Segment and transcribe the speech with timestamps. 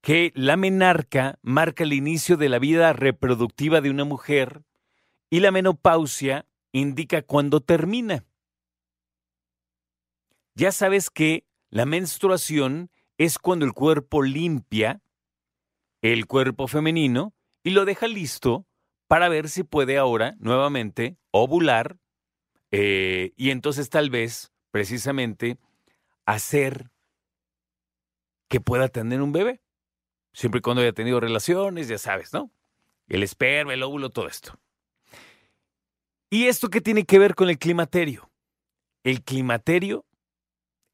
[0.00, 4.62] que la menarca marca el inicio de la vida reproductiva de una mujer
[5.28, 8.22] y la menopausia indica cuándo termina.
[10.56, 15.02] Ya sabes que la menstruación es cuando el cuerpo limpia
[16.00, 18.66] el cuerpo femenino y lo deja listo
[19.06, 21.98] para ver si puede ahora nuevamente ovular
[22.70, 25.58] eh, y entonces tal vez precisamente
[26.24, 26.90] hacer
[28.48, 29.60] que pueda tener un bebé.
[30.32, 32.50] Siempre y cuando haya tenido relaciones, ya sabes, ¿no?
[33.08, 34.58] El esperma, el óvulo, todo esto.
[36.30, 38.30] ¿Y esto qué tiene que ver con el climaterio?
[39.04, 40.04] El climaterio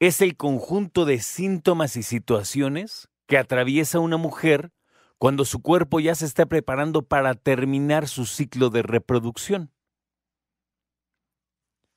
[0.00, 4.72] es el conjunto de síntomas y situaciones que atraviesa una mujer
[5.18, 9.72] cuando su cuerpo ya se está preparando para terminar su ciclo de reproducción.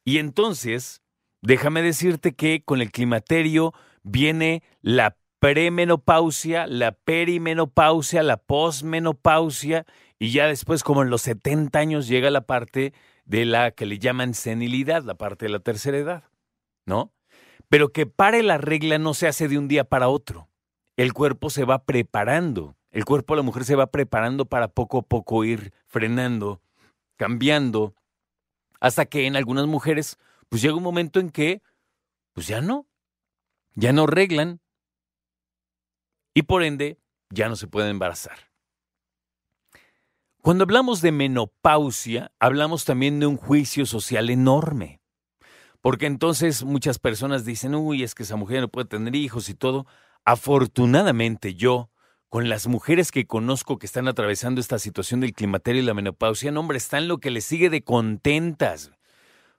[0.03, 1.03] Y entonces,
[1.41, 9.85] déjame decirte que con el climaterio viene la premenopausia, la perimenopausia, la posmenopausia
[10.17, 12.93] y ya después como en los 70 años llega la parte
[13.25, 16.23] de la que le llaman senilidad, la parte de la tercera edad,
[16.85, 17.13] ¿no?
[17.71, 20.49] Pero que pare la regla no se hace de un día para otro.
[20.97, 24.97] El cuerpo se va preparando, el cuerpo de la mujer se va preparando para poco
[24.97, 26.61] a poco ir frenando,
[27.15, 27.95] cambiando,
[28.81, 30.19] hasta que en algunas mujeres,
[30.49, 31.61] pues llega un momento en que,
[32.33, 32.87] pues ya no,
[33.75, 34.59] ya no reglan
[36.33, 38.51] y por ende ya no se pueden embarazar.
[40.41, 45.00] Cuando hablamos de menopausia, hablamos también de un juicio social enorme.
[45.81, 49.55] Porque entonces muchas personas dicen, uy, es que esa mujer no puede tener hijos y
[49.55, 49.87] todo.
[50.25, 51.89] Afortunadamente yo,
[52.29, 56.51] con las mujeres que conozco que están atravesando esta situación del climaterio y la menopausia,
[56.51, 58.91] no, hombre, están lo que les sigue de contentas.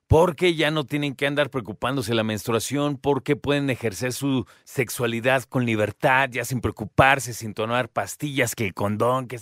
[0.06, 5.66] Porque ya no tienen que andar preocupándose la menstruación, porque pueden ejercer su sexualidad con
[5.66, 9.40] libertad, ya sin preocuparse, sin tomar pastillas, que el condón, que...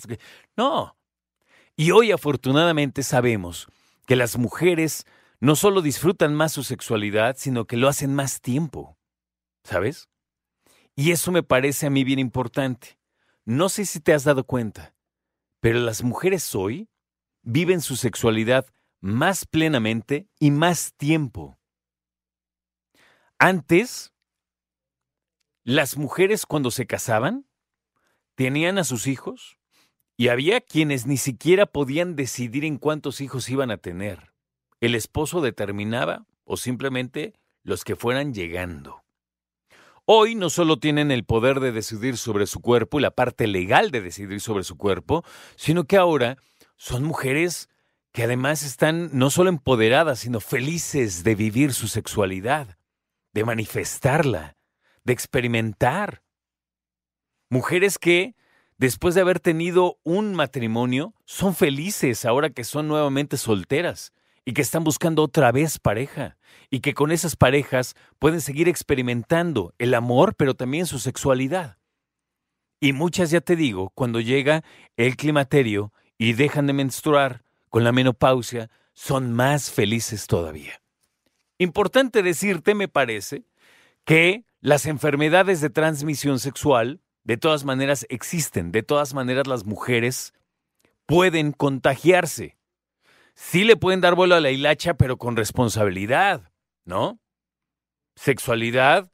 [0.55, 0.95] No.
[1.75, 3.67] Y hoy afortunadamente sabemos
[4.07, 5.05] que las mujeres
[5.41, 8.97] no solo disfrutan más su sexualidad, sino que lo hacen más tiempo.
[9.63, 10.07] ¿Sabes?
[10.95, 12.99] Y eso me parece a mí bien importante.
[13.43, 14.95] No sé si te has dado cuenta,
[15.59, 16.89] pero las mujeres hoy
[17.41, 18.67] viven su sexualidad
[18.99, 21.57] más plenamente y más tiempo.
[23.39, 24.13] Antes,
[25.63, 27.47] las mujeres cuando se casaban,
[28.35, 29.57] tenían a sus hijos
[30.17, 34.30] y había quienes ni siquiera podían decidir en cuántos hijos iban a tener
[34.81, 37.33] el esposo determinaba o simplemente
[37.63, 39.03] los que fueran llegando.
[40.05, 43.91] Hoy no solo tienen el poder de decidir sobre su cuerpo y la parte legal
[43.91, 45.23] de decidir sobre su cuerpo,
[45.55, 46.37] sino que ahora
[46.75, 47.69] son mujeres
[48.11, 52.77] que además están no solo empoderadas, sino felices de vivir su sexualidad,
[53.31, 54.57] de manifestarla,
[55.03, 56.23] de experimentar.
[57.49, 58.35] Mujeres que,
[58.77, 64.11] después de haber tenido un matrimonio, son felices ahora que son nuevamente solteras
[64.45, 66.37] y que están buscando otra vez pareja
[66.69, 71.77] y que con esas parejas pueden seguir experimentando el amor, pero también su sexualidad.
[72.79, 74.63] Y muchas, ya te digo, cuando llega
[74.97, 80.81] el climaterio y dejan de menstruar con la menopausia, son más felices todavía.
[81.57, 83.45] Importante decirte, me parece,
[84.03, 90.33] que las enfermedades de transmisión sexual de todas maneras existen, de todas maneras las mujeres
[91.05, 92.57] pueden contagiarse
[93.35, 96.51] sí le pueden dar vuelo a la hilacha, pero con responsabilidad,
[96.85, 97.19] ¿no?
[98.15, 99.11] Sexualidad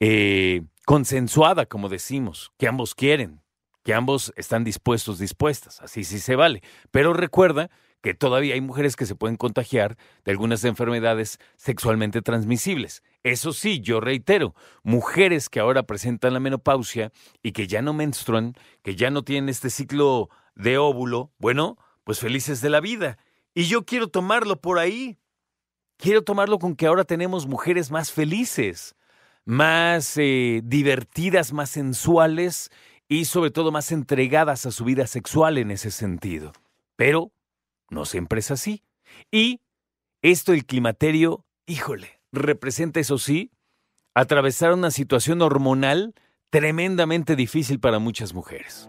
[0.00, 3.42] eh, consensuada, como decimos, que ambos quieren,
[3.84, 6.62] que ambos están dispuestos, dispuestas, así sí se vale.
[6.90, 7.70] Pero recuerda
[8.00, 13.02] que todavía hay mujeres que se pueden contagiar de algunas enfermedades sexualmente transmisibles.
[13.24, 17.12] Eso sí, yo reitero, mujeres que ahora presentan la menopausia
[17.42, 22.20] y que ya no menstruan, que ya no tienen este ciclo de óvulo, bueno, pues
[22.20, 23.18] felices de la vida
[23.58, 25.18] y yo quiero tomarlo por ahí.
[25.96, 28.94] quiero tomarlo con que ahora tenemos mujeres más felices,
[29.44, 32.70] más eh, divertidas, más sensuales
[33.08, 36.52] y sobre todo más entregadas a su vida sexual en ese sentido.
[36.94, 37.32] Pero
[37.90, 38.84] no siempre es así.
[39.32, 39.60] Y
[40.22, 43.50] esto el climaterio, híjole, representa eso sí,
[44.14, 46.14] atravesar una situación hormonal
[46.50, 48.88] tremendamente difícil para muchas mujeres.